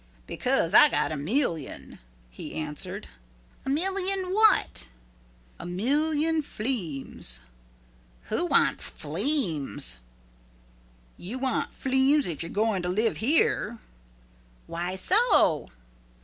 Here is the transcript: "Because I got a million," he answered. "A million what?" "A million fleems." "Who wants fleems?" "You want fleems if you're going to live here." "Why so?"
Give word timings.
"Because 0.25 0.73
I 0.73 0.89
got 0.89 1.11
a 1.11 1.15
million," 1.15 1.99
he 2.31 2.55
answered. 2.55 3.07
"A 3.67 3.69
million 3.69 4.33
what?" 4.33 4.89
"A 5.59 5.65
million 5.67 6.41
fleems." 6.41 7.39
"Who 8.23 8.47
wants 8.47 8.89
fleems?" 8.89 9.97
"You 11.17 11.37
want 11.37 11.69
fleems 11.71 12.25
if 12.27 12.41
you're 12.41 12.49
going 12.49 12.81
to 12.81 12.89
live 12.89 13.17
here." 13.17 13.77
"Why 14.65 14.95
so?" 14.95 15.69